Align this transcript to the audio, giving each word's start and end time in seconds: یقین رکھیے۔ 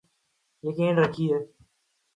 یقین 0.63 0.93
رکھیے۔ 0.99 1.37